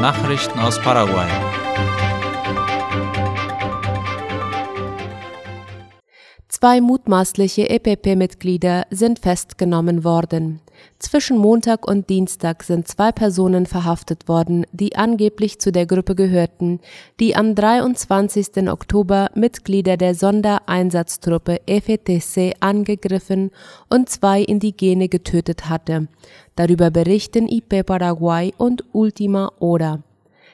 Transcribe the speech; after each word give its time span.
Nachrichten 0.00 0.58
aus 0.58 0.80
Paraguay. 0.80 1.28
Zwei 6.48 6.80
mutmaßliche 6.80 7.68
EPP-Mitglieder 7.68 8.86
sind 8.90 9.18
festgenommen 9.18 10.02
worden. 10.02 10.62
Zwischen 10.98 11.38
Montag 11.38 11.88
und 11.88 12.10
Dienstag 12.10 12.62
sind 12.62 12.86
zwei 12.86 13.10
Personen 13.10 13.66
verhaftet 13.66 14.28
worden, 14.28 14.66
die 14.72 14.96
angeblich 14.96 15.58
zu 15.58 15.72
der 15.72 15.86
Gruppe 15.86 16.14
gehörten, 16.14 16.80
die 17.20 17.34
am 17.34 17.54
23. 17.54 18.68
Oktober 18.68 19.30
Mitglieder 19.34 19.96
der 19.96 20.14
Sondereinsatztruppe 20.14 21.60
FETC 21.66 22.54
angegriffen 22.60 23.50
und 23.88 24.10
zwei 24.10 24.42
Indigene 24.42 25.08
getötet 25.08 25.68
hatte. 25.68 26.08
Darüber 26.56 26.90
berichten 26.90 27.48
IP 27.48 27.86
Paraguay 27.86 28.52
und 28.58 28.84
Ultima 28.92 29.52
Hora. 29.60 30.02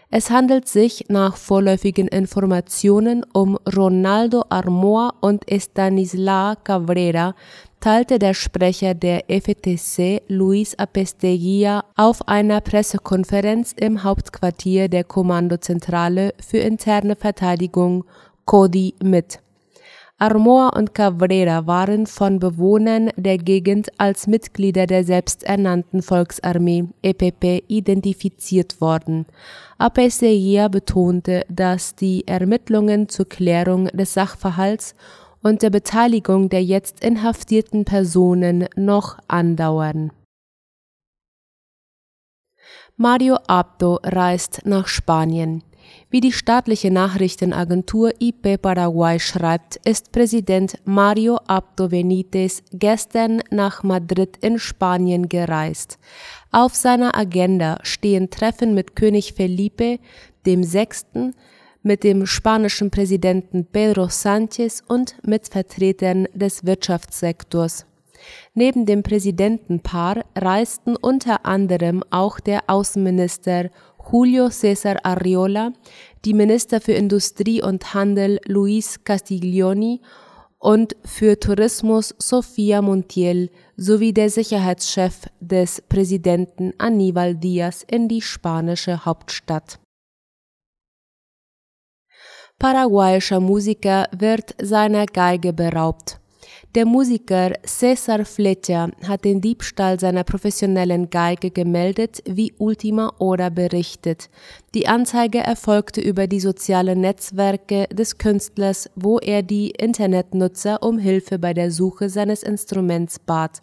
Es 0.08 0.30
handelt 0.30 0.68
sich 0.68 1.06
nach 1.08 1.36
vorläufigen 1.36 2.06
Informationen 2.06 3.24
um 3.32 3.58
Ronaldo 3.76 4.44
Armoa 4.48 5.12
und 5.20 5.50
Estanislao 5.50 6.54
Cabrera, 6.62 7.34
teilte 7.80 8.18
der 8.18 8.34
Sprecher 8.34 8.94
der 8.94 9.24
FETC 9.28 10.22
Luis 10.28 10.76
Apesteguía 10.78 11.84
auf 11.96 12.26
einer 12.28 12.60
Pressekonferenz 12.60 13.72
im 13.72 14.02
Hauptquartier 14.02 14.88
der 14.88 15.04
Kommandozentrale 15.04 16.34
für 16.40 16.58
interne 16.58 17.16
Verteidigung 17.16 18.04
CODI 18.44 18.94
mit 19.02 19.40
Armoa 20.18 20.70
und 20.70 20.94
Cabrera 20.94 21.66
waren 21.66 22.06
von 22.06 22.38
Bewohnern 22.38 23.10
der 23.16 23.36
Gegend 23.36 23.90
als 23.98 24.26
Mitglieder 24.26 24.86
der 24.86 25.04
selbsternannten 25.04 26.00
Volksarmee 26.00 26.84
EPP 27.02 27.64
identifiziert 27.68 28.80
worden. 28.80 29.26
Apesteguía 29.78 30.70
betonte, 30.70 31.44
dass 31.50 31.96
die 31.96 32.26
Ermittlungen 32.26 33.10
zur 33.10 33.28
Klärung 33.28 33.88
des 33.88 34.14
Sachverhalts 34.14 34.94
und 35.46 35.62
der 35.62 35.70
Beteiligung 35.70 36.48
der 36.48 36.64
jetzt 36.64 37.04
inhaftierten 37.04 37.84
Personen 37.84 38.68
noch 38.74 39.16
andauern. 39.28 40.10
Mario 42.96 43.36
Abdo 43.46 44.00
reist 44.02 44.62
nach 44.64 44.88
Spanien. 44.88 45.62
Wie 46.10 46.20
die 46.20 46.32
staatliche 46.32 46.90
Nachrichtenagentur 46.90 48.10
IP 48.18 48.60
Paraguay 48.60 49.20
schreibt, 49.20 49.76
ist 49.84 50.10
Präsident 50.10 50.80
Mario 50.84 51.36
Abdo 51.46 51.90
Benitez 51.90 52.64
gestern 52.72 53.40
nach 53.50 53.84
Madrid 53.84 54.36
in 54.40 54.58
Spanien 54.58 55.28
gereist. 55.28 56.00
Auf 56.50 56.74
seiner 56.74 57.16
Agenda 57.16 57.78
stehen 57.82 58.30
Treffen 58.30 58.74
mit 58.74 58.96
König 58.96 59.34
Felipe 59.34 60.00
VI., 60.44 60.88
mit 61.86 62.02
dem 62.02 62.26
spanischen 62.26 62.90
Präsidenten 62.90 63.64
Pedro 63.64 64.06
Sánchez 64.06 64.82
und 64.88 65.14
mit 65.22 65.46
Vertretern 65.46 66.26
des 66.34 66.66
Wirtschaftssektors. 66.66 67.86
Neben 68.54 68.86
dem 68.86 69.04
Präsidentenpaar 69.04 70.24
reisten 70.34 70.96
unter 70.96 71.46
anderem 71.46 72.02
auch 72.10 72.40
der 72.40 72.64
Außenminister 72.66 73.70
Julio 74.10 74.46
César 74.46 74.96
Arriola, 75.04 75.72
die 76.24 76.34
Minister 76.34 76.80
für 76.80 76.94
Industrie 76.94 77.62
und 77.62 77.94
Handel 77.94 78.40
Luis 78.46 79.04
Castiglioni 79.04 80.00
und 80.58 80.96
für 81.04 81.38
Tourismus 81.38 82.16
Sofia 82.18 82.82
Montiel 82.82 83.48
sowie 83.76 84.12
der 84.12 84.30
Sicherheitschef 84.30 85.28
des 85.38 85.82
Präsidenten 85.82 86.72
Aníbal 86.78 87.36
Díaz 87.36 87.84
in 87.88 88.08
die 88.08 88.22
spanische 88.22 89.04
Hauptstadt. 89.04 89.78
Paraguayischer 92.58 93.38
Musiker 93.38 94.08
wird 94.16 94.54
seiner 94.62 95.04
Geige 95.04 95.52
beraubt. 95.52 96.18
Der 96.74 96.86
Musiker 96.86 97.52
César 97.66 98.24
Fletcher 98.24 98.90
hat 99.06 99.26
den 99.26 99.42
Diebstahl 99.42 100.00
seiner 100.00 100.24
professionellen 100.24 101.10
Geige 101.10 101.50
gemeldet, 101.50 102.22
wie 102.26 102.54
Ultima 102.56 103.12
Hora 103.18 103.50
berichtet. 103.50 104.30
Die 104.74 104.88
Anzeige 104.88 105.38
erfolgte 105.38 106.00
über 106.00 106.26
die 106.26 106.40
sozialen 106.40 107.02
Netzwerke 107.02 107.88
des 107.92 108.16
Künstlers, 108.16 108.88
wo 108.96 109.18
er 109.18 109.42
die 109.42 109.70
Internetnutzer 109.72 110.82
um 110.82 110.98
Hilfe 110.98 111.38
bei 111.38 111.52
der 111.52 111.70
Suche 111.70 112.08
seines 112.08 112.42
Instruments 112.42 113.18
bat. 113.18 113.62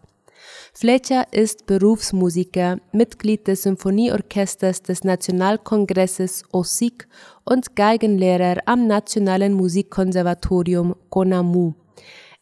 Fletcher 0.73 1.25
ist 1.31 1.65
Berufsmusiker, 1.65 2.77
Mitglied 2.91 3.47
des 3.47 3.63
Symphonieorchesters 3.63 4.81
des 4.81 5.03
Nationalkongresses 5.03 6.43
OSIG 6.51 7.07
und 7.45 7.75
Geigenlehrer 7.75 8.57
am 8.65 8.87
Nationalen 8.87 9.53
Musikkonservatorium 9.53 10.95
CONAMU. 11.09 11.73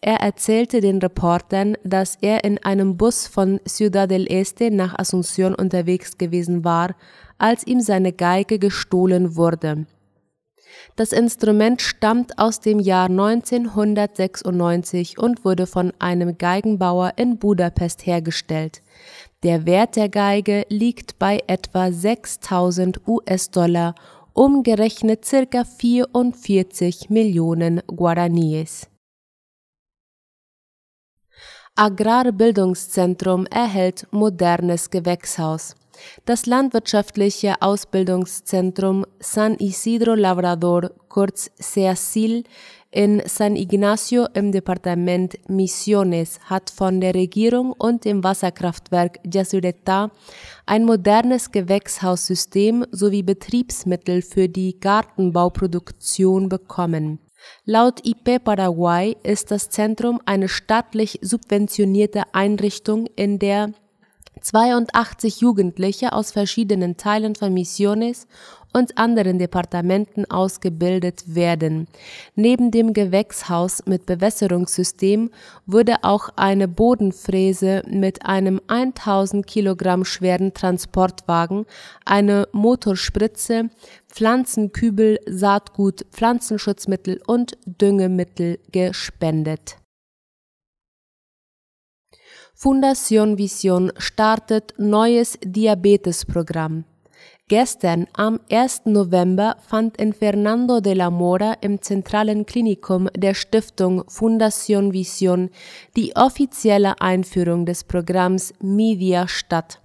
Er 0.04 0.22
erzählte 0.22 0.82
den 0.82 0.98
Reportern, 0.98 1.78
dass 1.84 2.18
er 2.22 2.44
in 2.44 2.58
einem 2.64 2.98
Bus 2.98 3.28
von 3.28 3.60
Ciudad 3.68 4.10
del 4.10 4.26
Este 4.32 4.72
nach 4.72 4.98
Asunción 4.98 5.54
unterwegs 5.54 6.18
gewesen 6.18 6.64
war, 6.64 6.96
als 7.38 7.68
ihm 7.68 7.82
seine 7.82 8.12
Geige 8.12 8.58
gestohlen 8.58 9.36
wurde. 9.36 9.86
Das 10.96 11.12
Instrument 11.12 11.82
stammt 11.82 12.38
aus 12.38 12.60
dem 12.60 12.80
Jahr 12.80 13.10
1996 13.10 15.18
und 15.18 15.44
wurde 15.46 15.68
von 15.68 15.94
einem 16.00 16.38
Geigenbauer 16.38 17.14
in 17.18 17.40
Budapest 17.40 18.06
hergestellt. 18.06 18.82
Der 19.44 19.66
Wert 19.66 19.96
der 19.96 20.10
Geige 20.10 20.66
liegt 20.70 21.18
bei 21.18 21.42
etwa 21.48 21.92
6000 21.92 23.08
US-Dollar, 23.08 23.96
umgerechnet 24.34 25.26
circa 25.26 25.64
44 25.64 27.10
Millionen 27.10 27.80
Guaraníes. 27.82 28.88
Agrarbildungszentrum 31.76 33.46
erhält 33.48 34.08
modernes 34.12 34.90
Gewächshaus. 34.90 35.76
Das 36.26 36.46
landwirtschaftliche 36.46 37.62
Ausbildungszentrum 37.62 39.06
San 39.20 39.56
Isidro 39.58 40.16
Labrador, 40.16 40.92
kurz 41.10 41.52
SEASIL, 41.58 42.44
in 42.94 43.22
San 43.26 43.56
Ignacio 43.56 44.28
im 44.34 44.52
Departement 44.52 45.38
Misiones 45.50 46.42
hat 46.44 46.70
von 46.70 47.00
der 47.00 47.16
Regierung 47.16 47.72
und 47.72 48.04
dem 48.04 48.22
Wasserkraftwerk 48.22 49.20
Yasureta 49.24 50.12
ein 50.66 50.84
modernes 50.84 51.52
Gewächshaussystem 51.52 52.86
sowie 52.92 53.24
Betriebsmittel 53.24 54.22
für 54.22 54.50
die 54.50 54.78
Gartenbauproduktion 54.78 56.50
bekommen. 56.50 57.20
Laut 57.64 58.06
IP 58.06 58.44
Paraguay 58.44 59.16
ist 59.24 59.52
das 59.52 59.70
Zentrum 59.70 60.20
eine 60.26 60.50
staatlich 60.50 61.18
subventionierte 61.22 62.24
Einrichtung, 62.34 63.08
in 63.16 63.40
der 63.40 63.74
82 64.40 65.42
Jugendliche 65.42 66.14
aus 66.14 66.32
verschiedenen 66.32 66.98
Teilen 66.98 67.36
von 67.36 67.54
Misiones 67.54 68.28
und 68.74 68.98
anderen 68.98 69.38
Departementen 69.38 70.30
ausgebildet 70.30 71.36
werden. 71.36 71.88
Neben 72.36 72.72
dem 72.72 72.94
Gewächshaus 72.94 73.86
mit 73.86 74.06
Bewässerungssystem 74.06 75.32
wurde 75.66 76.04
auch 76.04 76.30
eine 76.36 76.68
Bodenfräse 76.68 77.84
mit 77.88 78.26
einem 78.26 78.62
1000 78.68 79.46
Kilogramm 79.46 80.06
schweren 80.06 80.54
Transportwagen, 80.54 81.66
eine 82.06 82.48
Motorspritze, 82.52 83.70
Pflanzenkübel, 84.08 85.20
Saatgut, 85.28 86.06
Pflanzenschutzmittel 86.12 87.22
und 87.28 87.58
Düngemittel 87.66 88.60
gespendet. 88.72 89.81
Fundación 92.64 93.40
Vision 93.40 93.92
startet 93.98 94.76
neues 94.78 95.40
Diabetesprogramm. 95.44 96.84
Gestern, 97.48 98.06
am 98.14 98.40
1. 98.52 98.84
November, 98.86 99.58
fand 99.68 100.00
in 100.00 100.14
Fernando 100.14 100.80
de 100.80 100.94
la 100.94 101.10
Mora 101.10 101.58
im 101.62 101.82
zentralen 101.82 102.46
Klinikum 102.46 103.10
der 103.18 103.34
Stiftung 103.34 104.04
Fundación 104.08 104.94
Vision 104.94 105.50
die 105.96 106.16
offizielle 106.16 107.02
Einführung 107.02 107.66
des 107.66 107.84
Programms 107.84 108.54
Media 108.62 109.28
statt. 109.28 109.82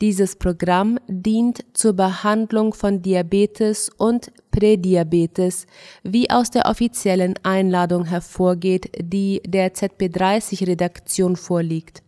Dieses 0.00 0.36
Programm 0.36 0.98
dient 1.08 1.66
zur 1.74 1.92
Behandlung 1.92 2.72
von 2.72 3.02
Diabetes 3.02 3.90
und 3.98 4.32
Prädiabetes, 4.50 5.66
wie 6.02 6.30
aus 6.30 6.50
der 6.50 6.64
offiziellen 6.64 7.34
Einladung 7.42 8.06
hervorgeht, 8.06 8.90
die 9.02 9.42
der 9.46 9.74
ZP30-Redaktion 9.74 11.36
vorliegt. 11.36 12.05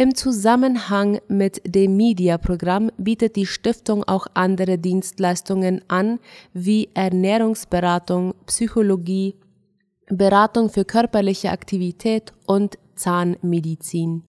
Im 0.00 0.14
Zusammenhang 0.14 1.20
mit 1.26 1.60
dem 1.66 1.96
Media-Programm 1.96 2.92
bietet 2.98 3.34
die 3.34 3.46
Stiftung 3.46 4.04
auch 4.04 4.28
andere 4.32 4.78
Dienstleistungen 4.78 5.82
an, 5.88 6.20
wie 6.52 6.88
Ernährungsberatung, 6.94 8.36
Psychologie, 8.46 9.34
Beratung 10.06 10.70
für 10.70 10.84
körperliche 10.84 11.50
Aktivität 11.50 12.32
und 12.46 12.78
Zahnmedizin. 12.94 14.22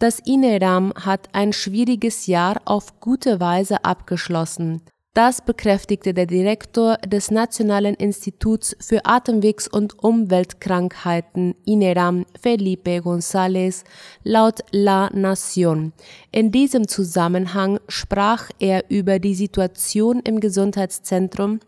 Das 0.00 0.18
INERAM 0.18 0.92
hat 0.96 1.28
ein 1.34 1.52
schwieriges 1.52 2.26
Jahr 2.26 2.60
auf 2.64 2.98
gute 2.98 3.38
Weise 3.38 3.84
abgeschlossen. 3.84 4.82
Das 5.18 5.42
bekräftigte 5.42 6.14
der 6.14 6.26
Direktor 6.26 6.96
des 6.98 7.32
Nationalen 7.32 7.96
Instituts 7.96 8.76
für 8.78 9.04
Atemwegs- 9.04 9.66
und 9.66 9.98
Umweltkrankheiten 9.98 11.56
INERAM 11.64 12.24
Felipe 12.40 13.00
González 13.00 13.82
laut 14.22 14.60
La 14.70 15.08
Nación. 15.08 15.90
In 16.30 16.52
diesem 16.52 16.86
Zusammenhang 16.86 17.80
sprach 17.88 18.48
er 18.60 18.88
über 18.90 19.18
die 19.18 19.34
Situation 19.34 20.20
im 20.20 20.38
Gesundheitszentrum 20.38 21.58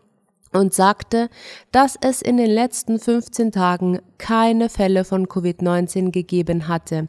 und 0.53 0.73
sagte, 0.73 1.29
dass 1.71 1.97
es 2.01 2.21
in 2.21 2.37
den 2.37 2.49
letzten 2.49 2.99
15 2.99 3.51
Tagen 3.51 3.99
keine 4.17 4.69
Fälle 4.69 5.05
von 5.05 5.27
Covid-19 5.27 6.11
gegeben 6.11 6.67
hatte. 6.67 7.07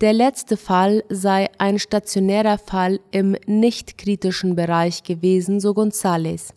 Der 0.00 0.12
letzte 0.12 0.56
Fall 0.56 1.04
sei 1.08 1.48
ein 1.58 1.78
stationärer 1.78 2.58
Fall 2.58 3.00
im 3.10 3.36
nicht 3.46 3.98
kritischen 3.98 4.54
Bereich 4.54 5.02
gewesen, 5.02 5.60
so 5.60 5.70
González. 5.70 6.50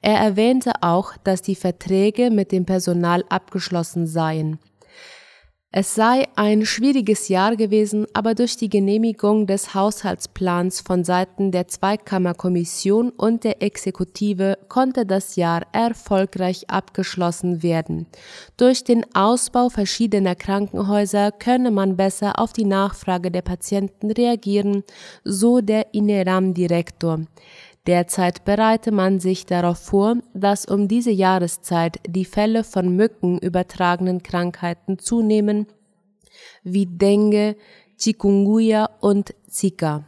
Er 0.00 0.18
erwähnte 0.18 0.72
auch, 0.80 1.16
dass 1.24 1.42
die 1.42 1.56
Verträge 1.56 2.30
mit 2.30 2.52
dem 2.52 2.64
Personal 2.64 3.24
abgeschlossen 3.28 4.06
seien. 4.06 4.58
Es 5.78 5.94
sei 5.94 6.24
ein 6.36 6.64
schwieriges 6.64 7.28
Jahr 7.28 7.54
gewesen, 7.54 8.06
aber 8.14 8.34
durch 8.34 8.56
die 8.56 8.70
Genehmigung 8.70 9.46
des 9.46 9.74
Haushaltsplans 9.74 10.80
von 10.80 11.04
Seiten 11.04 11.52
der 11.52 11.68
Zweikammerkommission 11.68 13.10
und 13.10 13.44
der 13.44 13.62
Exekutive 13.62 14.56
konnte 14.70 15.04
das 15.04 15.36
Jahr 15.36 15.66
erfolgreich 15.72 16.70
abgeschlossen 16.70 17.62
werden. 17.62 18.06
Durch 18.56 18.84
den 18.84 19.04
Ausbau 19.14 19.68
verschiedener 19.68 20.34
Krankenhäuser 20.34 21.30
könne 21.30 21.70
man 21.70 21.98
besser 21.98 22.38
auf 22.38 22.54
die 22.54 22.64
Nachfrage 22.64 23.30
der 23.30 23.42
Patienten 23.42 24.10
reagieren, 24.10 24.82
so 25.24 25.60
der 25.60 25.92
INERAM-Direktor. 25.92 27.26
Derzeit 27.86 28.44
bereite 28.44 28.90
man 28.90 29.20
sich 29.20 29.46
darauf 29.46 29.78
vor, 29.78 30.16
dass 30.34 30.66
um 30.66 30.88
diese 30.88 31.12
Jahreszeit 31.12 32.00
die 32.06 32.24
Fälle 32.24 32.64
von 32.64 32.96
Mücken 32.96 33.38
übertragenen 33.38 34.22
Krankheiten 34.22 34.98
zunehmen, 34.98 35.66
wie 36.64 36.86
Dengue, 36.86 37.56
Chikungunya 37.96 38.90
und 39.00 39.34
Zika. 39.48 40.04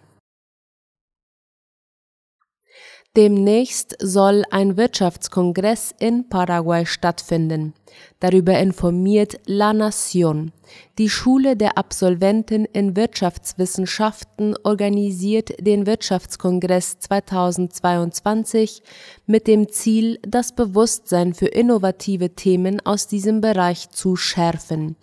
Demnächst 3.18 3.96
soll 4.00 4.44
ein 4.52 4.76
Wirtschaftskongress 4.76 5.92
in 5.98 6.28
Paraguay 6.28 6.86
stattfinden. 6.86 7.74
Darüber 8.20 8.56
informiert 8.60 9.40
La 9.46 9.72
Nación. 9.72 10.52
Die 10.98 11.08
Schule 11.08 11.56
der 11.56 11.78
Absolventen 11.78 12.64
in 12.64 12.94
Wirtschaftswissenschaften 12.94 14.54
organisiert 14.62 15.50
den 15.58 15.84
Wirtschaftskongress 15.86 17.00
2022 17.00 18.84
mit 19.26 19.48
dem 19.48 19.68
Ziel, 19.68 20.20
das 20.22 20.54
Bewusstsein 20.54 21.34
für 21.34 21.46
innovative 21.46 22.36
Themen 22.36 22.84
aus 22.86 23.08
diesem 23.08 23.40
Bereich 23.40 23.90
zu 23.90 24.14
schärfen. 24.14 24.94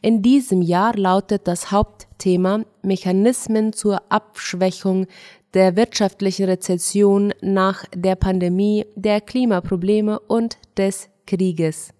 In 0.00 0.22
diesem 0.22 0.62
Jahr 0.62 0.94
lautet 0.94 1.48
das 1.48 1.72
Hauptthema 1.72 2.60
Mechanismen 2.82 3.72
zur 3.72 4.00
Abschwächung 4.10 5.08
der 5.54 5.76
wirtschaftlichen 5.76 6.46
Rezession 6.46 7.32
nach 7.40 7.84
der 7.94 8.16
Pandemie, 8.16 8.86
der 8.96 9.20
Klimaprobleme 9.20 10.18
und 10.18 10.58
des 10.76 11.08
Krieges. 11.26 11.94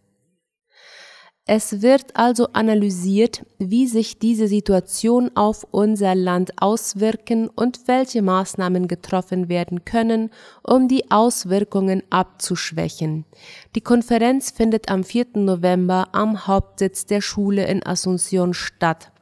Es 1.47 1.83
wird 1.83 2.17
also 2.17 2.49
analysiert, 2.55 3.45
wie 3.59 3.87
sich 3.87 4.19
diese 4.19 4.49
Situation 4.49 5.31
auf 5.35 5.67
unser 5.71 6.15
Land 6.15 6.53
auswirken 6.62 7.49
und 7.49 7.87
welche 7.87 8.23
Maßnahmen 8.23 8.89
getroffen 8.89 9.51
werden 9.51 9.85
können, 9.85 10.31
um 10.62 10.89
die 10.89 11.11
Auswirkungen 11.11 12.03
abzuschwächen. 12.09 13.27
Die 13.75 13.83
Konferenz 13.83 14.53
findet 14.53 14.89
am 14.89 15.05
4. 15.05 15.27
November 15.35 16.09
am 16.12 16.47
Hauptsitz 16.47 17.05
der 17.05 17.21
Schule 17.21 17.67
in 17.67 17.83
Asunción 17.83 18.55
statt. 18.55 19.12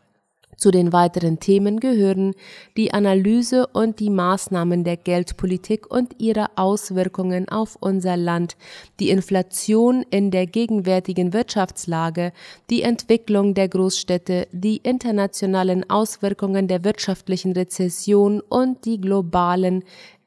Zu 0.62 0.70
den 0.70 0.92
weiteren 0.92 1.40
Themen 1.40 1.80
gehören 1.80 2.36
die 2.76 2.94
Analyse 2.94 3.66
und 3.66 3.98
die 3.98 4.10
Maßnahmen 4.10 4.84
der 4.84 4.96
Geldpolitik 4.96 5.90
und 5.90 6.14
ihre 6.20 6.56
Auswirkungen 6.56 7.48
auf 7.48 7.76
unser 7.80 8.16
Land, 8.16 8.56
die 9.00 9.10
Inflation 9.10 10.04
in 10.10 10.30
der 10.30 10.46
gegenwärtigen 10.46 11.32
Wirtschaftslage, 11.32 12.32
die 12.70 12.82
Entwicklung 12.82 13.54
der 13.54 13.68
Großstädte, 13.68 14.46
die 14.52 14.76
internationalen 14.76 15.90
Auswirkungen 15.90 16.68
der 16.68 16.84
wirtschaftlichen 16.84 17.54
Rezession 17.54 18.40
und 18.40 18.84
die 18.84 19.00
globalen 19.00 19.82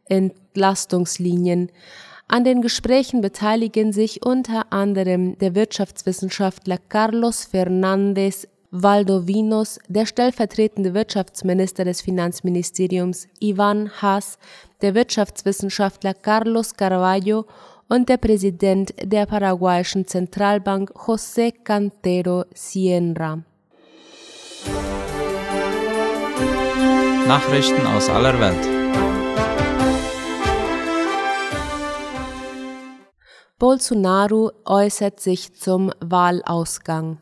Entlastungslinien. 0.09 1.71
An 2.27 2.43
den 2.43 2.61
Gesprächen 2.61 3.21
beteiligen 3.21 3.93
sich 3.93 4.25
unter 4.25 4.73
anderem 4.73 5.37
der 5.37 5.55
Wirtschaftswissenschaftler 5.55 6.79
Carlos 6.89 7.47
Fernández 7.49 8.47
Valdovinos, 8.77 9.79
der 9.87 10.05
stellvertretende 10.05 10.93
Wirtschaftsminister 10.93 11.85
des 11.85 12.01
Finanzministeriums 12.01 13.27
Ivan 13.39 13.89
Haas, 14.01 14.37
der 14.81 14.93
Wirtschaftswissenschaftler 14.95 16.13
Carlos 16.13 16.75
Carvalho 16.75 17.45
und 17.87 18.09
der 18.09 18.17
Präsident 18.17 18.93
der 19.01 19.27
paraguayischen 19.27 20.05
Zentralbank 20.05 20.91
José 20.91 21.53
Cantero 21.63 22.43
Sierra. 22.53 23.43
Nachrichten 27.27 27.87
aus 27.87 28.09
aller 28.09 28.37
Welt. 28.41 28.75
Bolsonaro 33.57 34.51
äußert 34.65 35.21
sich 35.21 35.55
zum 35.55 35.91
Wahlausgang. 36.01 37.19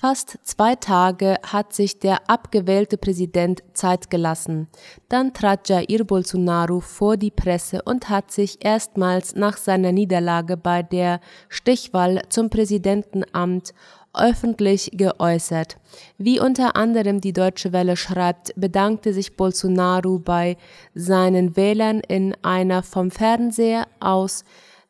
Fast 0.00 0.38
zwei 0.44 0.76
Tage 0.76 1.38
hat 1.42 1.72
sich 1.72 1.98
der 1.98 2.30
abgewählte 2.30 2.96
Präsident 2.96 3.64
Zeit 3.72 4.10
gelassen. 4.10 4.68
Dann 5.08 5.34
trat 5.34 5.68
Jair 5.68 6.04
Bolsonaro 6.04 6.78
vor 6.78 7.16
die 7.16 7.32
Presse 7.32 7.82
und 7.82 8.08
hat 8.08 8.30
sich 8.30 8.64
erstmals 8.64 9.34
nach 9.34 9.56
seiner 9.56 9.90
Niederlage 9.90 10.56
bei 10.56 10.84
der 10.84 11.18
Stichwahl 11.48 12.22
zum 12.28 12.48
Präsidentenamt 12.48 13.74
öffentlich 14.14 14.92
geäußert. 14.94 15.78
Wie 16.16 16.38
unter 16.38 16.76
anderem 16.76 17.20
die 17.20 17.32
Deutsche 17.32 17.72
Welle 17.72 17.96
schreibt, 17.96 18.52
bedankte 18.54 19.12
sich 19.12 19.36
Bolsonaro 19.36 20.20
bei 20.20 20.56
seinen 20.94 21.56
Wählern 21.56 21.98
in 22.06 22.36
einer 22.42 22.84
vom 22.84 23.10
Fernseher 23.10 23.88
aus 23.98 24.44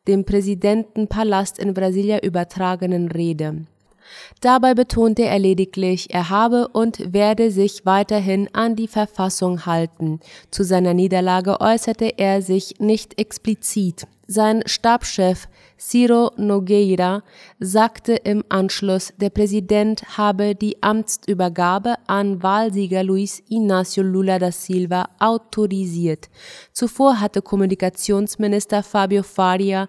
dem 0.07 0.23
Präsidentenpalast 0.23 1.57
in 1.57 1.73
Brasilia 1.73 2.19
übertragenen 2.19 3.09
Rede. 3.09 3.65
Dabei 4.41 4.73
betonte 4.73 5.23
er 5.23 5.39
lediglich, 5.39 6.13
er 6.13 6.29
habe 6.29 6.67
und 6.69 7.13
werde 7.13 7.51
sich 7.51 7.85
weiterhin 7.85 8.49
an 8.53 8.75
die 8.75 8.87
Verfassung 8.87 9.65
halten. 9.65 10.19
Zu 10.51 10.63
seiner 10.63 10.93
Niederlage 10.93 11.59
äußerte 11.59 12.17
er 12.17 12.41
sich 12.41 12.79
nicht 12.79 13.19
explizit. 13.19 14.07
Sein 14.31 14.61
Stabschef 14.67 15.47
Ciro 15.79 16.31
Nogueira 16.37 17.23
sagte 17.59 18.13
im 18.13 18.43
Anschluss, 18.49 19.11
der 19.17 19.31
Präsident 19.31 20.19
habe 20.19 20.53
die 20.53 20.83
Amtsübergabe 20.83 21.95
an 22.05 22.43
Wahlsieger 22.43 23.01
Luis 23.01 23.41
Inácio 23.49 24.03
Lula 24.03 24.37
da 24.37 24.51
Silva 24.51 25.09
autorisiert. 25.17 26.29
Zuvor 26.73 27.19
hatte 27.19 27.41
Kommunikationsminister 27.41 28.83
Fabio 28.83 29.23
Faria 29.23 29.87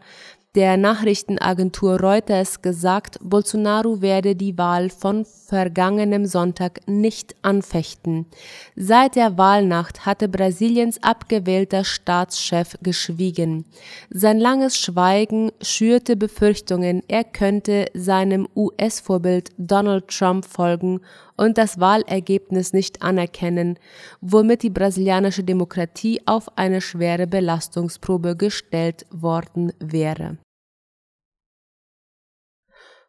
der 0.56 0.76
Nachrichtenagentur 0.76 2.00
Reuters 2.00 2.60
gesagt, 2.60 3.18
Bolsonaro 3.22 4.02
werde 4.02 4.34
die 4.34 4.58
Wahl 4.58 4.90
von 4.90 5.24
vergangenem 5.24 6.26
Sonntag 6.26 6.80
nicht 6.86 7.36
anfechten. 7.42 8.26
Seit 8.74 9.14
der 9.14 9.38
Wahlnacht 9.38 10.06
hatte 10.06 10.28
Brasiliens 10.28 11.00
abgewählter 11.04 11.84
Staatschef 11.84 12.76
geschwiegen. 12.82 13.64
Sein 14.10 14.40
langes 14.40 14.76
Schweigen 14.76 15.52
schürte 15.62 16.16
Befürchtungen, 16.16 17.04
er 17.06 17.22
könnte 17.22 17.86
seinem 17.94 18.48
US-Vorbild 18.56 19.50
Donald 19.56 20.08
Trump 20.08 20.44
folgen 20.44 21.00
und 21.40 21.56
das 21.56 21.80
Wahlergebnis 21.80 22.74
nicht 22.74 23.00
anerkennen, 23.00 23.78
womit 24.20 24.62
die 24.62 24.68
brasilianische 24.68 25.42
Demokratie 25.42 26.20
auf 26.26 26.58
eine 26.58 26.82
schwere 26.82 27.26
Belastungsprobe 27.26 28.36
gestellt 28.36 29.06
worden 29.10 29.72
wäre. 29.78 30.36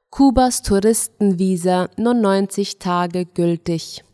Kubas 0.10 0.62
Touristenvisa 0.62 1.90
nur 1.98 2.14
90 2.14 2.80
Tage 2.80 3.26
gültig. 3.26 4.06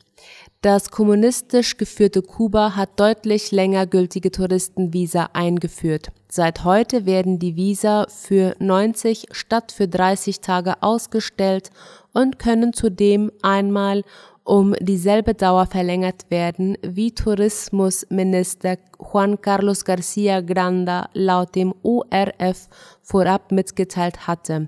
Das 0.62 0.90
kommunistisch 0.90 1.78
geführte 1.78 2.24
Kuba 2.24 2.76
hat 2.76 3.00
deutlich 3.00 3.52
länger 3.52 3.86
gültige 3.86 4.32
Touristenvisa 4.32 5.30
eingeführt. 5.34 6.08
Seit 6.30 6.64
heute 6.64 7.06
werden 7.06 7.38
die 7.38 7.56
Visa 7.56 8.08
für 8.10 8.56
90 8.60 9.28
statt 9.32 9.72
für 9.72 9.88
30 9.88 10.42
Tage 10.42 10.82
ausgestellt 10.82 11.70
und 12.18 12.40
können 12.40 12.74
zudem 12.74 13.32
einmal 13.44 14.02
um 14.44 14.74
dieselbe 14.80 15.36
Dauer 15.36 15.68
verlängert 15.68 16.26
werden, 16.30 16.78
wie 16.82 17.12
Tourismusminister 17.12 18.78
Juan 18.98 19.40
Carlos 19.40 19.86
Garcia 19.86 20.42
Granda 20.42 21.10
laut 21.14 21.54
dem 21.54 21.76
ORF 21.84 22.70
vorab 23.04 23.52
mitgeteilt 23.52 24.26
hatte. 24.26 24.68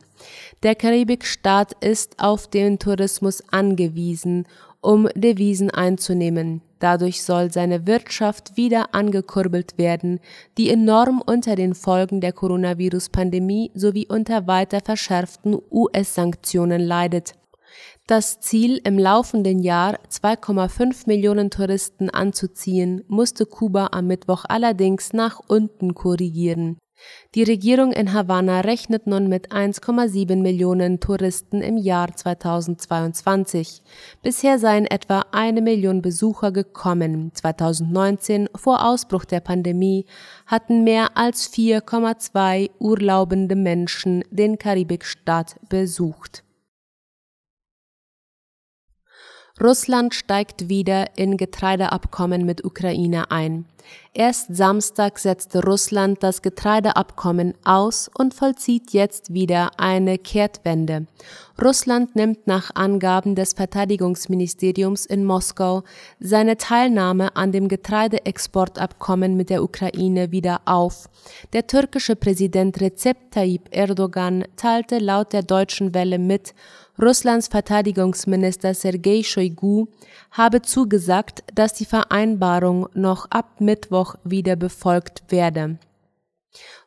Der 0.62 0.76
Karibikstaat 0.76 1.74
ist 1.84 2.20
auf 2.20 2.48
den 2.48 2.78
Tourismus 2.78 3.42
angewiesen, 3.52 4.46
um 4.82 5.08
Devisen 5.16 5.72
einzunehmen. 5.72 6.62
Dadurch 6.80 7.24
soll 7.24 7.52
seine 7.52 7.86
Wirtschaft 7.86 8.56
wieder 8.56 8.96
angekurbelt 8.96 9.78
werden, 9.78 10.20
die 10.58 10.70
enorm 10.70 11.22
unter 11.26 11.56
den 11.56 11.76
Folgen 11.76 12.22
der 12.22 12.32
Coronavirus-Pandemie 12.32 13.72
sowie 13.76 14.08
unter 14.08 14.48
weiter 14.48 14.80
verschärften 14.84 15.58
US-Sanktionen 15.70 16.82
leidet. 16.82 17.34
Das 18.08 18.40
Ziel, 18.40 18.82
im 18.84 18.98
laufenden 18.98 19.60
Jahr 19.60 20.00
2,5 20.10 21.04
Millionen 21.06 21.52
Touristen 21.52 22.10
anzuziehen, 22.10 23.04
musste 23.08 23.46
Kuba 23.46 23.90
am 23.92 24.08
Mittwoch 24.08 24.46
allerdings 24.48 25.14
nach 25.14 25.40
unten 25.48 25.94
korrigieren. 25.94 26.80
Die 27.36 27.44
Regierung 27.44 27.92
in 27.92 28.14
Havanna 28.14 28.62
rechnet 28.62 29.06
nun 29.06 29.28
mit 29.28 29.52
1,7 29.52 30.38
Millionen 30.38 31.00
Touristen 31.00 31.62
im 31.62 31.78
Jahr 31.78 32.16
2022. 32.16 33.82
Bisher 34.24 34.58
seien 34.58 34.86
etwa 34.86 35.26
eine 35.32 35.62
Million 35.62 36.02
Besucher 36.02 36.52
gekommen. 36.52 37.32
2019, 37.34 38.50
vor 38.56 38.86
Ausbruch 38.86 39.26
der 39.26 39.42
Pandemie, 39.42 40.06
hatten 40.48 40.84
mehr 40.84 41.16
als 41.16 41.54
4,2 41.54 42.72
urlaubende 42.80 43.56
Menschen 43.56 44.24
den 44.32 44.58
Karibikstaat 44.58 45.56
besucht. 45.70 46.44
Russland 49.62 50.16
steigt 50.16 50.70
wieder 50.70 51.18
in 51.18 51.36
Getreideabkommen 51.36 52.46
mit 52.46 52.64
Ukraine 52.64 53.30
ein. 53.30 53.66
Erst 54.14 54.56
Samstag 54.56 55.20
setzte 55.20 55.62
Russland 55.64 56.24
das 56.24 56.42
Getreideabkommen 56.42 57.56
aus 57.66 58.10
und 58.18 58.34
vollzieht 58.34 58.92
jetzt 58.92 59.34
wieder 59.34 59.72
eine 59.78 60.18
Kehrtwende. 60.18 61.08
Russland 61.62 62.16
nimmt 62.16 62.48
nach 62.48 62.72
Angaben 62.76 63.36
des 63.36 63.54
Verteidigungsministeriums 63.54 65.06
in 65.06 65.26
Moskau 65.26 65.84
seine 66.20 66.56
Teilnahme 66.56 67.36
an 67.36 67.52
dem 67.52 67.68
Getreideexportabkommen 67.68 69.36
mit 69.36 69.50
der 69.50 69.62
Ukraine 69.62 70.32
wieder 70.32 70.62
auf. 70.66 71.10
Der 71.52 71.68
türkische 71.68 72.16
Präsident 72.16 72.80
Recep 72.80 73.32
Tayyip 73.32 73.68
Erdogan 73.72 74.46
teilte 74.56 75.00
laut 75.00 75.34
der 75.34 75.44
deutschen 75.44 75.94
Welle 75.94 76.18
mit, 76.20 76.54
Russlands 77.02 77.48
Verteidigungsminister 77.48 78.74
Sergei 78.74 79.24
Shoigu 79.24 79.88
habe 80.32 80.62
zugesagt, 80.62 81.44
dass 81.56 81.74
die 81.74 81.86
Vereinbarung 81.86 82.88
noch 82.94 83.26
ab 83.32 83.60
Mittwoch 83.60 84.16
wieder 84.24 84.56
befolgt 84.56 85.24
werde 85.30 85.78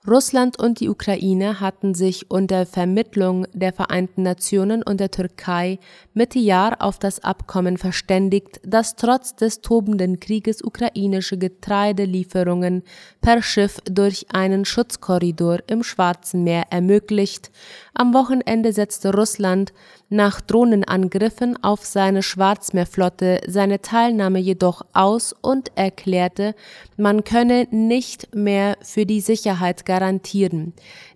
Russland 0.09 0.59
und 0.59 0.81
die 0.81 0.89
Ukraine 0.89 1.61
hatten 1.61 1.95
sich 1.95 2.29
unter 2.29 2.67
Vermittlung 2.67 3.47
der 3.53 3.73
Vereinten 3.73 4.23
Nationen 4.25 4.83
und 4.83 4.99
der 4.99 5.13
Türkei 5.13 5.79
Mitte 6.13 6.41
Jahr 6.41 6.83
auf 6.83 6.99
das 6.99 7.23
Abkommen 7.23 7.79
verständigt, 7.79 8.61
das 8.65 8.97
trotz 8.97 9.37
des 9.37 9.61
tobenden 9.61 10.19
Krieges 10.19 10.61
ukrainische 10.61 11.39
Getreidelieferungen 11.39 12.83
per 13.21 13.43
Schiff 13.43 13.79
durch 13.85 14.27
einen 14.33 14.65
Schutzkorridor 14.65 15.61
im 15.69 15.85
Schwarzen 15.85 16.43
Meer 16.43 16.65
ermöglicht. 16.71 17.53
Am 17.95 18.13
Wochenende 18.13 18.73
setzte 18.73 19.15
Russland 19.15 19.73
nach 20.09 20.41
Drohnenangriffen 20.41 21.63
auf 21.63 21.87
seine 21.87 22.23
Schwarzmeerflotte 22.23 23.41
seine 23.47 23.81
Teilnahme 23.81 24.41
jedoch 24.41 24.83
aus 24.93 25.35
und 25.41 25.73
erklärte, 25.77 26.55
man 26.97 27.25
könne 27.25 27.67
nicht 27.71 28.35
mehr 28.35 28.77
für 28.83 29.07
die 29.07 29.21
Sicherheit 29.21 29.87
garantieren. 29.93 30.73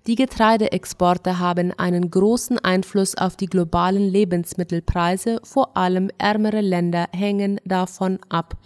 Die 0.06 0.16
Getreideexporte 0.16 1.38
haben 1.38 1.72
einen 1.78 2.10
großen 2.10 2.58
Einfluss 2.58 3.16
auf 3.16 3.34
die 3.34 3.46
globalen 3.46 4.06
Lebensmittelpreise, 4.06 5.40
vor 5.44 5.78
allem 5.78 6.10
ärmere 6.18 6.60
Länder 6.60 7.06
hängen 7.10 7.58
davon 7.64 8.18
ab. 8.28 8.58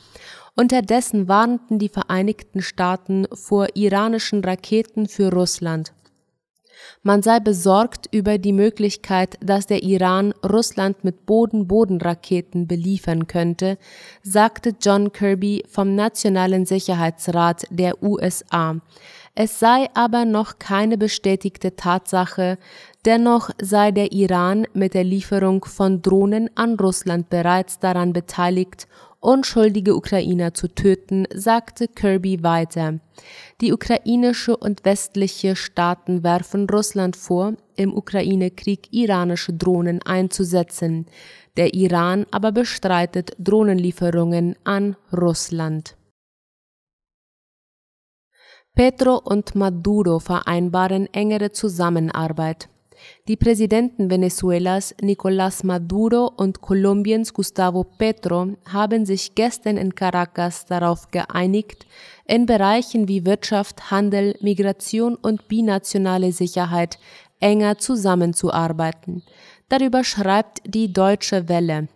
Unterdessen 0.56 1.28
warnten 1.28 1.78
die 1.78 1.88
Vereinigten 1.88 2.60
Staaten 2.60 3.28
vor 3.32 3.68
iranischen 3.76 4.42
Raketen 4.42 5.06
für 5.06 5.32
Russland. 5.32 5.92
Man 7.02 7.22
sei 7.22 7.40
besorgt 7.40 8.08
über 8.12 8.38
die 8.38 8.52
Möglichkeit, 8.52 9.38
dass 9.40 9.66
der 9.66 9.82
Iran 9.82 10.34
Russland 10.44 11.02
mit 11.04 11.24
Boden-Boden-Raketen 11.24 12.66
beliefern 12.66 13.26
könnte, 13.26 13.78
sagte 14.22 14.74
John 14.80 15.12
Kirby 15.12 15.64
vom 15.68 15.94
Nationalen 15.94 16.66
Sicherheitsrat 16.66 17.64
der 17.70 18.02
USA. 18.02 18.76
Es 19.34 19.60
sei 19.60 19.88
aber 19.94 20.24
noch 20.24 20.58
keine 20.58 20.98
bestätigte 20.98 21.76
Tatsache, 21.76 22.58
dennoch 23.04 23.50
sei 23.60 23.92
der 23.92 24.12
Iran 24.12 24.66
mit 24.74 24.94
der 24.94 25.04
Lieferung 25.04 25.64
von 25.64 26.02
Drohnen 26.02 26.50
an 26.56 26.74
Russland 26.74 27.30
bereits 27.30 27.78
daran 27.78 28.12
beteiligt, 28.12 28.88
unschuldige 29.20 29.94
Ukrainer 29.94 30.52
zu 30.54 30.68
töten, 30.68 31.26
sagte 31.32 31.86
Kirby 31.86 32.42
weiter. 32.42 32.98
Die 33.60 33.72
ukrainische 33.72 34.56
und 34.56 34.84
westliche 34.84 35.54
Staaten 35.54 36.24
werfen 36.24 36.68
Russland 36.68 37.16
vor, 37.16 37.54
im 37.76 37.94
Ukraine-Krieg 37.94 38.88
iranische 38.92 39.52
Drohnen 39.52 40.02
einzusetzen. 40.02 41.06
Der 41.56 41.74
Iran 41.74 42.26
aber 42.30 42.52
bestreitet 42.52 43.32
Drohnenlieferungen 43.38 44.56
an 44.64 44.96
Russland. 45.12 45.96
Petro 48.74 49.16
und 49.16 49.54
Maduro 49.54 50.20
vereinbaren 50.20 51.06
engere 51.12 51.52
Zusammenarbeit. 51.52 52.68
Die 53.28 53.36
Präsidenten 53.36 54.10
Venezuelas 54.10 54.94
Nicolás 55.00 55.64
Maduro 55.64 56.30
und 56.36 56.60
Kolumbiens 56.60 57.32
Gustavo 57.32 57.84
Petro 57.84 58.56
haben 58.70 59.06
sich 59.06 59.34
gestern 59.34 59.76
in 59.76 59.94
Caracas 59.94 60.66
darauf 60.66 61.10
geeinigt, 61.10 61.86
in 62.26 62.46
Bereichen 62.46 63.08
wie 63.08 63.24
Wirtschaft, 63.24 63.90
Handel, 63.90 64.36
Migration 64.40 65.14
und 65.16 65.48
binationale 65.48 66.32
Sicherheit 66.32 66.98
enger 67.40 67.78
zusammenzuarbeiten. 67.78 69.22
Darüber 69.68 70.04
schreibt 70.04 70.62
die 70.66 70.92
Deutsche 70.92 71.48
Welle. 71.48 71.88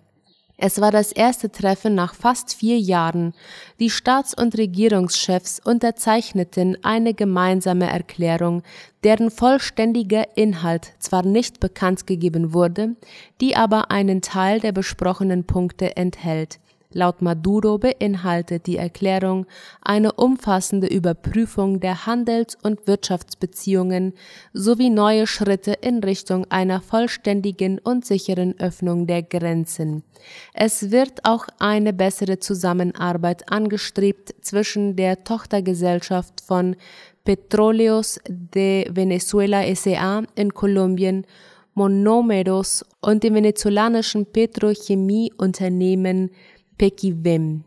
Es 0.57 0.81
war 0.81 0.93
das 0.93 1.11
erste 1.11 1.51
Treffen 1.51 1.95
nach 1.97 2.15
fast 2.15 2.55
vier 2.55 2.79
Jahren. 2.79 3.35
Die 3.81 3.91
Staats- 3.91 4.35
und 4.35 4.57
Regierungschefs 4.57 5.59
unterzeichneten 5.59 6.79
eine 6.85 7.13
gemeinsame 7.13 7.91
Erklärung, 7.91 8.63
deren 9.03 9.31
vollständiger 9.31 10.37
Inhalt 10.37 10.93
zwar 11.01 11.25
nicht 11.25 11.59
bekannt 11.59 12.07
gegeben 12.07 12.55
wurde, 12.55 12.95
die 13.41 13.57
aber 13.57 13.91
einen 13.91 14.23
Teil 14.23 14.61
der 14.61 14.73
besprochenen 14.73 15.45
Punkte 15.45 15.97
enthält. 15.97 16.61
Laut 16.95 17.23
Maduro 17.23 17.79
beinhaltet 17.79 18.69
die 18.69 18.77
Erklärung 18.77 19.47
eine 19.83 20.13
umfassende 20.13 20.87
Überprüfung 20.87 21.81
der 21.81 22.07
Handels- 22.07 22.57
und 22.63 22.87
Wirtschaftsbeziehungen 22.87 24.13
sowie 24.53 24.91
neue 24.91 25.27
Schritte 25.27 25.73
in 25.73 26.05
Richtung 26.05 26.47
einer 26.51 26.81
vollständigen 26.81 27.81
und 27.81 28.07
sicheren 28.07 28.59
Öffnung 28.61 29.09
der 29.09 29.25
Grenzen. 29.25 30.05
Es 30.55 30.93
wird 30.93 31.25
auch 31.25 31.49
eine 31.59 31.93
bessere 31.93 32.39
Zusammenarbeit 32.39 33.51
angestrebt 33.51 34.33
zwischen 34.41 34.95
der 34.95 35.25
Tochtergesellschaft 35.25 36.41
von 36.41 36.77
Petróleos 37.25 38.21
de 38.29 38.89
Venezuela 38.95 39.65
S.A. 39.65 40.23
in 40.37 40.55
Kolumbien 40.55 41.27
Monomeros 41.75 42.85
und 43.01 43.25
dem 43.25 43.35
venezolanischen 43.35 44.27
Petrochemieunternehmen 44.27 46.31
Pekiwem. 46.77 47.65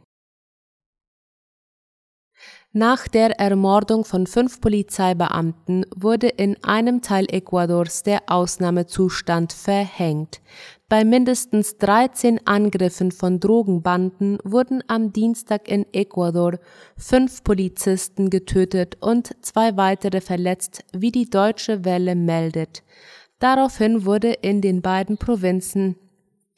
Nach 2.74 3.08
der 3.08 3.40
Ermordung 3.40 4.06
von 4.06 4.28
fünf 4.28 4.62
Polizeibeamten 4.62 5.86
wurde 5.96 6.28
in 6.28 6.64
einem 6.64 7.02
Teil 7.02 7.26
Ecuadors 7.30 8.04
der 8.04 8.24
Ausnahmezustand 8.28 9.52
verhängt. 9.52 10.42
Bei 10.90 11.04
mindestens 11.04 11.78
13 11.78 12.46
Angriffen 12.46 13.12
von 13.12 13.40
Drogenbanden 13.40 14.38
wurden 14.44 14.84
am 14.88 15.12
Dienstag 15.12 15.68
in 15.68 15.86
Ecuador 15.92 16.60
fünf 16.96 17.44
Polizisten 17.44 18.30
getötet 18.30 18.98
und 19.02 19.36
zwei 19.42 19.76
weitere 19.76 20.22
verletzt, 20.22 20.86
wie 20.94 21.12
die 21.12 21.30
Deutsche 21.30 21.84
Welle 21.84 22.16
meldet. 22.16 22.84
Daraufhin 23.40 24.06
wurde 24.06 24.34
in 24.34 24.62
den 24.62 24.82
beiden 24.82 25.18
Provinzen 25.18 25.96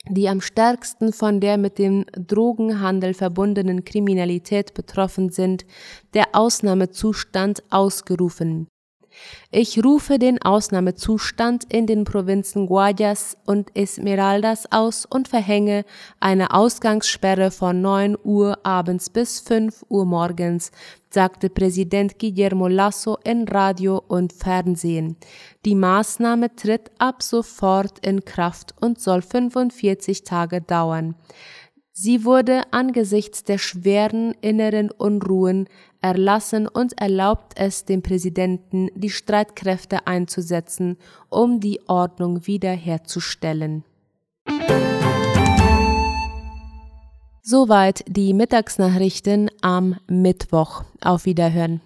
die 0.08 0.30
am 0.30 0.42
stärksten 0.42 1.12
von 1.12 1.40
der 1.40 1.58
mit 1.58 1.78
dem 1.78 2.06
Drogenhandel 2.14 3.14
verbundenen 3.14 3.84
Kriminalität 3.84 4.74
betroffen 4.74 5.30
sind, 5.30 5.66
der 6.14 6.28
Ausnahmezustand 6.34 7.64
ausgerufen. 7.70 8.68
Ich 9.52 9.84
rufe 9.84 10.20
den 10.20 10.42
Ausnahmezustand 10.42 11.66
in 11.74 11.88
den 11.88 12.04
Provinzen 12.04 12.68
Guayas 12.68 13.38
und 13.46 13.76
Esmeraldas 13.76 14.72
aus 14.72 15.06
und 15.06 15.28
verhänge 15.28 15.84
eine 16.20 16.54
Ausgangssperre 16.54 17.52
von 17.52 17.82
9 17.82 18.18
Uhr 18.24 18.66
abends 18.66 19.10
bis 19.10 19.40
5 19.40 19.86
Uhr 19.90 20.06
morgens, 20.06 20.72
sagte 21.10 21.50
Präsident 21.50 22.20
Guillermo 22.20 22.68
Lasso 22.68 23.18
in 23.24 23.48
Radio 23.48 24.04
und 24.08 24.34
Fernsehen. 24.34 25.18
Die 25.66 25.76
Maßnahme 25.76 26.56
tritt 26.56 26.92
ab 27.00 27.24
sofort 27.24 28.06
in 28.06 28.24
Kraft 28.26 28.76
und 28.80 29.00
soll 29.00 29.22
45 29.22 30.24
Tage 30.24 30.62
dauern. 30.62 31.16
Sie 31.92 32.24
wurde 32.24 32.62
angesichts 32.72 33.44
der 33.44 33.58
schweren 33.58 34.34
inneren 34.40 34.90
Unruhen 34.90 35.68
erlassen 36.00 36.66
und 36.68 36.98
erlaubt 37.02 37.54
es 37.58 37.84
dem 37.84 38.02
Präsidenten, 38.02 38.90
die 38.96 39.10
Streitkräfte 39.10 40.08
einzusetzen, 40.08 40.98
um 41.28 41.60
die 41.60 41.82
Ordnung 41.88 42.48
wiederherzustellen. 42.48 43.84
Soweit 47.52 48.04
die 48.08 48.36
Mittagsnachrichten 48.36 49.50
am 49.62 49.96
Mittwoch. 50.08 50.84
Auf 51.02 51.26
Wiederhören. 51.26 51.82